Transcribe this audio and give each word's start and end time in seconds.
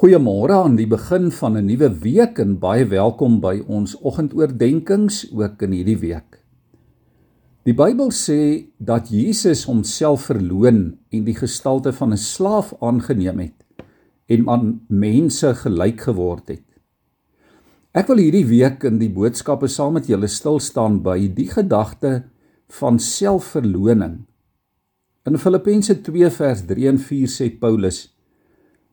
Goeiemôre 0.00 0.54
aan 0.56 0.78
die 0.78 0.86
begin 0.88 1.26
van 1.28 1.58
'n 1.58 1.66
nuwe 1.68 1.88
week 2.00 2.38
en 2.38 2.54
baie 2.58 2.86
welkom 2.88 3.34
by 3.40 3.60
ons 3.68 3.92
oggendoordenkings 4.00 5.28
ook 5.32 5.62
in 5.62 5.72
hierdie 5.76 5.98
week. 6.00 6.40
Die 7.68 7.74
Bybel 7.74 8.08
sê 8.08 8.64
dat 8.78 9.10
Jesus 9.12 9.66
homself 9.68 10.22
verloon 10.22 10.96
en 11.12 11.24
die 11.24 11.34
gestalte 11.34 11.92
van 11.92 12.12
'n 12.12 12.16
slaaf 12.16 12.72
aangeneem 12.80 13.38
het 13.38 13.84
en 14.26 14.48
aan 14.48 14.80
mense 14.88 15.54
gelyk 15.54 16.00
geword 16.00 16.48
het. 16.48 16.68
Ek 17.92 18.06
wil 18.06 18.16
hierdie 18.16 18.46
week 18.46 18.82
in 18.84 18.98
die 18.98 19.12
boodskappe 19.12 19.68
saam 19.68 19.92
met 19.92 20.06
julle 20.06 20.28
stil 20.28 20.60
staan 20.60 21.02
by 21.02 21.28
die 21.28 21.50
gedagte 21.50 22.24
van 22.68 22.98
selfverloning. 22.98 24.24
In 25.26 25.38
Filippense 25.38 26.00
2 26.00 26.30
vers 26.30 26.64
3 26.66 26.88
en 26.88 26.98
4 26.98 27.28
sê 27.28 27.50
Paulus 27.58 28.19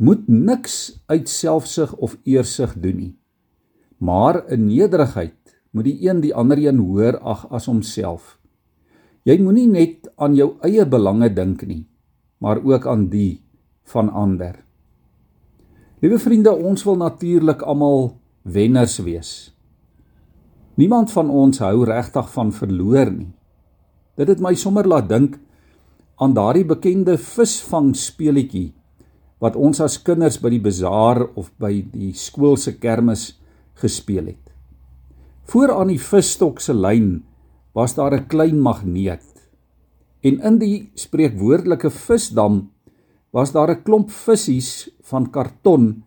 moet 0.00 0.28
niks 0.28 1.02
uit 1.12 1.28
selfsug 1.28 1.92
of 2.00 2.16
eersug 2.24 2.72
doen 2.80 2.96
nie. 2.96 3.14
Maar 4.00 4.46
in 4.48 4.64
nederigheid 4.64 5.36
moet 5.70 5.84
die 5.84 6.08
een 6.08 6.22
die 6.24 6.32
ander 6.34 6.58
een 6.58 6.80
hoër 6.80 7.18
ag 7.20 7.44
as 7.52 7.68
homself. 7.68 8.38
Jy 9.28 9.36
moenie 9.44 9.68
net 9.68 10.08
aan 10.16 10.34
jou 10.34 10.54
eie 10.64 10.86
belange 10.88 11.28
dink 11.36 11.66
nie, 11.68 11.84
maar 12.40 12.62
ook 12.64 12.88
aan 12.88 13.10
die 13.12 13.42
van 13.92 14.08
ander. 14.08 14.56
Liewe 16.00 16.18
vriende, 16.18 16.54
ons 16.56 16.84
wil 16.88 16.96
natuurlik 16.96 17.60
almal 17.60 18.14
wenners 18.48 18.96
wees. 19.04 19.52
Niemand 20.80 21.12
van 21.12 21.28
ons 21.28 21.60
hou 21.60 21.84
regtig 21.84 22.32
van 22.32 22.56
verloor 22.56 23.12
nie. 23.12 23.32
Dit 24.16 24.32
het 24.32 24.40
my 24.40 24.54
sommer 24.56 24.88
laat 24.88 25.12
dink 25.12 25.36
aan 26.16 26.32
daardie 26.32 26.64
bekende 26.64 27.18
visvang 27.20 27.92
speletjie 27.96 28.70
wat 29.40 29.56
ons 29.56 29.80
as 29.80 29.96
kinders 30.04 30.36
by 30.40 30.52
die 30.52 30.62
bazaar 30.62 31.24
of 31.34 31.50
by 31.58 31.80
die 31.92 32.12
skool 32.12 32.58
se 32.60 32.76
kermis 32.76 33.32
gespeel 33.80 34.34
het. 34.34 34.52
Voor 35.50 35.72
aan 35.74 35.90
die 35.90 36.00
visstok 36.00 36.60
se 36.60 36.76
lyn 36.76 37.22
was 37.74 37.94
daar 37.94 38.14
'n 38.14 38.28
klein 38.28 38.60
magneet. 38.60 39.24
En 40.22 40.40
in 40.40 40.58
die 40.58 40.90
spreekwoordelike 40.94 41.90
visdam 41.90 42.70
was 43.32 43.52
daar 43.52 43.70
'n 43.70 43.82
klomp 43.82 44.10
visse 44.10 44.90
van 45.02 45.30
karton, 45.30 46.04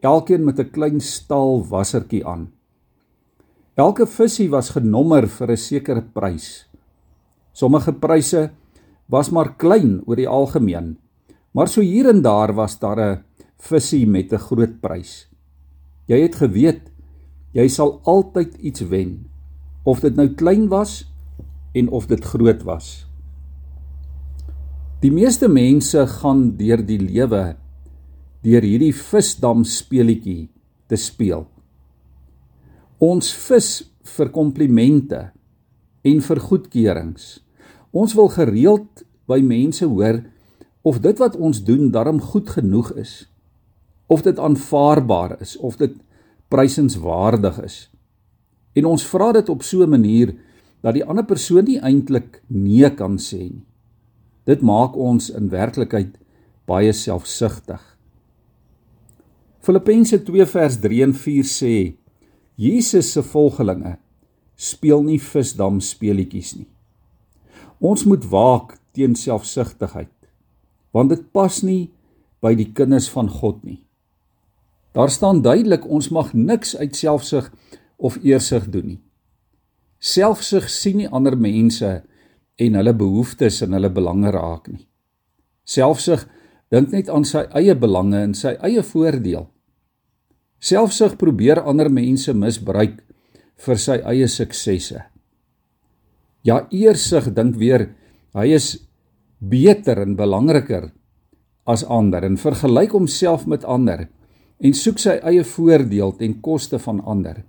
elkeen 0.00 0.44
met 0.44 0.58
'n 0.58 0.70
klein 0.70 1.00
staal 1.00 1.64
wassertjie 1.68 2.26
aan. 2.26 2.50
Elke 3.74 4.06
visie 4.06 4.50
was 4.50 4.70
genommer 4.70 5.28
vir 5.28 5.50
'n 5.50 5.56
sekere 5.56 6.02
prys. 6.02 6.66
Sommige 7.52 7.92
pryse 7.92 8.50
was 9.06 9.30
maar 9.30 9.56
klein 9.56 10.02
oor 10.06 10.16
die 10.16 10.28
algemeen 10.28 10.98
Maar 11.52 11.68
so 11.68 11.84
hier 11.84 12.08
en 12.08 12.22
daar 12.24 12.54
was 12.56 12.78
daar 12.78 13.00
'n 13.00 13.24
visie 13.58 14.06
met 14.06 14.32
'n 14.32 14.38
groot 14.38 14.80
prys. 14.80 15.28
Jy 16.06 16.20
het 16.20 16.34
geweet 16.34 16.92
jy 17.52 17.68
sal 17.68 18.00
altyd 18.08 18.56
iets 18.64 18.80
wen 18.88 19.28
of 19.84 20.00
dit 20.00 20.16
nou 20.16 20.28
klein 20.28 20.68
was 20.68 21.04
en 21.72 21.88
of 21.88 22.06
dit 22.06 22.24
groot 22.24 22.62
was. 22.62 23.06
Die 25.00 25.12
meeste 25.12 25.48
mense 25.48 26.06
gaan 26.06 26.56
deur 26.56 26.86
die 26.86 27.00
lewe 27.00 27.56
deur 28.42 28.62
hierdie 28.62 28.94
visdam 28.94 29.64
speletjie 29.64 30.48
te 30.86 30.96
speel. 30.96 31.46
Ons 32.98 33.32
vis 33.34 33.68
vir 34.16 34.30
komplimente 34.34 35.30
en 36.02 36.20
vir 36.20 36.40
goedkeurings. 36.40 37.40
Ons 37.92 38.14
wil 38.14 38.28
gereeld 38.28 39.04
by 39.26 39.38
mense 39.42 39.86
hoor 39.86 40.22
of 40.82 41.00
dit 41.00 41.18
wat 41.18 41.36
ons 41.36 41.62
doen 41.64 41.90
darm 41.90 42.20
goed 42.20 42.50
genoeg 42.50 42.92
is 42.98 43.32
of 44.06 44.22
dit 44.22 44.38
aanvaarbaar 44.38 45.40
is 45.40 45.56
of 45.56 45.76
dit 45.76 45.94
prysenswaardig 46.52 47.62
is. 47.62 47.76
En 48.76 48.84
ons 48.84 49.06
vra 49.06 49.32
dit 49.32 49.48
op 49.48 49.62
so 49.62 49.82
'n 49.82 49.88
manier 49.88 50.34
dat 50.80 50.94
die 50.94 51.04
ander 51.04 51.24
persoon 51.24 51.64
nie 51.64 51.80
eintlik 51.80 52.42
nee 52.46 52.90
kan 52.94 53.18
sê 53.18 53.38
nie. 53.38 53.64
Dit 54.44 54.60
maak 54.60 54.96
ons 54.96 55.30
in 55.30 55.48
werklikheid 55.48 56.18
baie 56.66 56.92
selfsugtig. 56.92 57.80
Filippense 59.60 60.22
2 60.22 60.46
vers 60.46 60.80
3 60.80 61.02
en 61.02 61.14
4 61.14 61.44
sê 61.44 61.94
Jesus 62.54 63.12
se 63.12 63.22
volgelinge 63.22 63.96
speel 64.56 65.02
nie 65.02 65.20
visdam 65.20 65.80
speletjies 65.80 66.54
nie. 66.56 66.68
Ons 67.80 68.04
moet 68.04 68.24
waak 68.30 68.78
teen 68.92 69.14
selfsugtigheid 69.14 70.10
want 70.92 71.12
dit 71.12 71.24
pas 71.32 71.62
nie 71.64 71.90
by 72.42 72.54
die 72.58 72.68
kinders 72.74 73.08
van 73.12 73.30
God 73.30 73.62
nie. 73.64 73.80
Daar 74.92 75.10
staan 75.10 75.40
duidelik 75.42 75.86
ons 75.88 76.10
mag 76.12 76.32
niks 76.36 76.76
uit 76.76 76.96
selfsug 76.96 77.48
of 77.96 78.18
eersug 78.22 78.68
doen 78.68 78.86
nie. 78.86 79.00
Selfsug 80.02 80.68
sien 80.68 80.98
nie 80.98 81.08
ander 81.08 81.36
mense 81.38 82.02
en 82.60 82.76
hulle 82.78 82.94
behoeftes 82.98 83.62
en 83.64 83.76
hulle 83.76 83.90
belange 83.94 84.32
raak 84.34 84.68
nie. 84.68 84.84
Selfsug 85.64 86.26
dink 86.74 86.92
net 86.92 87.08
aan 87.12 87.24
sy 87.28 87.44
eie 87.56 87.76
belange 87.78 88.20
en 88.26 88.34
sy 88.36 88.56
eie 88.66 88.82
voordeel. 88.82 89.46
Selfsug 90.62 91.16
probeer 91.20 91.62
ander 91.62 91.90
mense 91.92 92.34
misbruik 92.34 93.00
vir 93.62 93.78
sy 93.78 93.98
eie 94.10 94.28
suksesse. 94.28 95.04
Ja, 96.42 96.64
eersug 96.74 97.30
dink 97.36 97.56
weer 97.60 97.92
hy 98.34 98.48
is 98.56 98.74
beter 99.42 99.98
en 99.98 100.14
belangriker 100.16 100.92
as 101.66 101.82
ander 101.84 102.22
en 102.26 102.38
vergelyk 102.38 102.94
homself 102.94 103.46
met 103.50 103.64
ander 103.66 104.06
en 104.62 104.74
soek 104.78 105.00
sy 105.02 105.16
eie 105.26 105.42
voordeel 105.46 106.14
ten 106.18 106.36
koste 106.44 106.78
van 106.78 107.00
ander. 107.02 107.42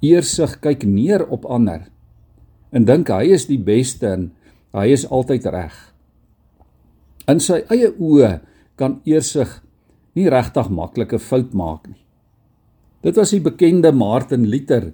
Eersig 0.00 0.56
kyk 0.64 0.86
neer 0.88 1.26
op 1.28 1.44
ander 1.44 1.88
en 2.72 2.86
dink 2.88 3.12
hy 3.12 3.34
is 3.36 3.44
die 3.50 3.60
beste 3.60 4.08
en 4.08 4.30
hy 4.76 4.86
is 4.94 5.04
altyd 5.04 5.48
reg. 5.52 5.74
In 7.28 7.42
sy 7.42 7.60
eie 7.68 7.90
oë 7.92 8.38
kan 8.80 9.00
eersig 9.04 9.58
nie 10.16 10.30
regtig 10.32 10.70
maklike 10.72 11.20
fout 11.20 11.52
maak 11.54 11.84
nie. 11.90 12.00
Dit 13.04 13.16
was 13.16 13.32
die 13.32 13.44
bekende 13.44 13.92
Martin 13.92 14.46
Luther 14.48 14.90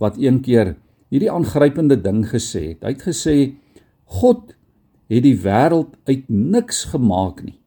wat 0.00 0.16
eendag 0.20 0.76
hierdie 1.12 1.30
aangrypende 1.30 1.96
ding 2.02 2.24
gesê 2.28 2.72
het. 2.72 2.82
Hy 2.84 2.92
het 2.96 3.04
gesê 3.04 3.36
God 4.20 4.56
het 5.10 5.22
die 5.22 5.36
wêreld 5.38 5.94
uit 6.04 6.28
niks 6.28 6.84
gemaak 6.92 7.42
nie. 7.44 7.58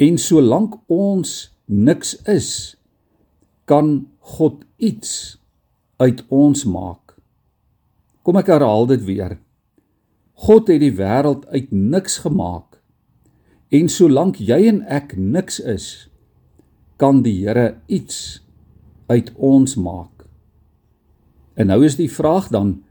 En 0.00 0.18
solank 0.18 0.78
ons 0.90 1.52
niks 1.68 2.14
is, 2.28 2.76
kan 3.64 4.08
God 4.18 4.64
iets 4.76 5.38
uit 6.02 6.24
ons 6.28 6.64
maak. 6.64 7.16
Kom 8.22 8.38
ek 8.38 8.50
herhaal 8.54 8.86
dit 8.90 9.04
weer. 9.06 9.36
God 10.46 10.70
het 10.72 10.80
die 10.82 10.94
wêreld 10.98 11.46
uit 11.52 11.70
niks 11.70 12.18
gemaak. 12.24 12.80
En 13.72 13.88
solank 13.88 14.40
jy 14.42 14.64
en 14.68 14.82
ek 14.84 15.14
niks 15.16 15.60
is, 15.60 15.86
kan 17.00 17.22
die 17.24 17.38
Here 17.42 17.76
iets 17.86 18.42
uit 19.08 19.32
ons 19.36 19.76
maak. 19.80 20.26
En 21.54 21.68
nou 21.72 21.82
is 21.84 21.96
die 21.98 22.10
vraag 22.10 22.50
dan, 22.52 22.82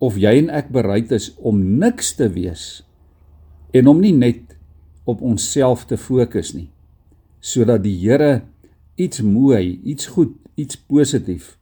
of 0.00 0.16
jy 0.20 0.32
en 0.40 0.50
ek 0.56 0.70
bereid 0.72 1.12
is 1.12 1.30
om 1.36 1.60
niks 1.80 2.14
te 2.16 2.30
wees 2.32 2.82
en 3.76 3.90
om 3.90 4.00
nie 4.00 4.14
net 4.16 4.56
op 5.08 5.20
onsself 5.22 5.84
te 5.88 6.00
fokus 6.00 6.54
nie 6.56 6.70
sodat 7.40 7.84
die 7.84 7.96
Here 7.96 8.42
iets 9.00 9.22
mooi, 9.24 9.80
iets 9.84 10.10
goed, 10.12 10.34
iets 10.60 10.76
positief 10.76 11.56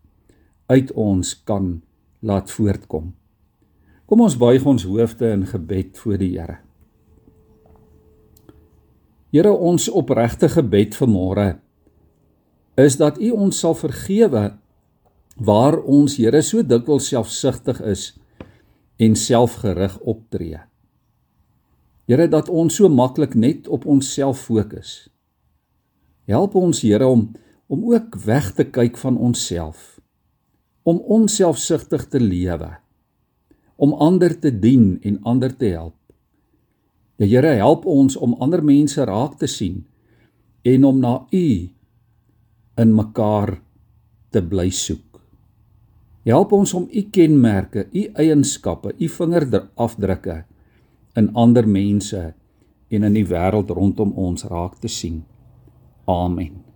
uit 0.66 0.91
ons 0.93 1.31
kan 1.47 1.78
laat 2.21 2.50
voortkom. 2.50 3.12
Kom 4.09 4.25
ons 4.25 4.37
buig 4.41 4.65
ons 4.66 4.84
hoofde 4.88 5.31
in 5.37 5.47
gebed 5.47 5.98
voor 6.03 6.19
die 6.19 6.32
Here. 6.34 6.59
Here, 9.31 9.53
ons 9.53 9.91
opregte 9.93 10.48
gebed 10.48 10.97
vanmôre 10.97 11.59
is 12.78 12.97
dat 12.97 13.18
U 13.21 13.33
ons 13.34 13.59
sal 13.59 13.74
vergewe 13.77 14.45
waar 15.39 15.78
ons 15.78 16.16
Here 16.18 16.42
so 16.42 16.65
dikwels 16.65 17.10
selfsugtig 17.13 17.83
is 17.86 18.13
en 18.98 19.15
selfgerig 19.16 19.98
optree. 20.00 20.59
Here 22.09 22.27
dat 22.28 22.48
ons 22.48 22.78
so 22.80 22.89
maklik 22.89 23.36
net 23.39 23.68
op 23.68 23.86
onsself 23.86 24.41
fokus. 24.48 25.06
Help 26.28 26.56
ons 26.59 26.83
Here 26.83 27.06
om 27.06 27.30
om 27.68 27.83
ook 27.92 28.15
weg 28.24 28.54
te 28.56 28.65
kyk 28.65 28.97
van 28.97 29.18
onsself. 29.21 30.00
Om 30.89 31.03
onselfsugtig 31.04 32.06
te 32.09 32.21
lewe. 32.21 32.71
Om 33.77 33.92
ander 33.92 34.33
te 34.41 34.48
dien 34.48 34.97
en 35.04 35.18
ander 35.22 35.53
te 35.53 35.68
help. 35.74 35.97
Die 37.21 37.28
Here 37.28 37.53
help 37.60 37.84
ons 37.84 38.16
om 38.16 38.39
ander 38.41 38.65
mense 38.65 39.04
raak 39.04 39.36
te 39.39 39.47
sien 39.47 39.84
en 40.65 40.84
om 40.84 41.01
na 41.01 41.15
U 41.30 41.48
in 42.78 42.94
mekaar 42.94 43.59
te 44.33 44.42
bly 44.42 44.71
soek. 44.71 45.08
Help 46.26 46.53
ons 46.53 46.74
om 46.74 46.88
u 46.91 47.03
kenmerke, 47.12 47.86
u 47.92 48.06
eienskappe, 48.15 48.94
u 48.98 49.09
vingerafdrukke 49.09 50.44
in 51.16 51.30
ander 51.34 51.66
mense 51.66 52.34
en 52.88 53.04
in 53.04 53.15
die 53.15 53.26
wêreld 53.26 53.70
rondom 53.70 54.12
ons 54.16 54.44
raak 54.48 54.78
te 54.80 54.88
sien. 54.88 55.22
Amen. 56.09 56.67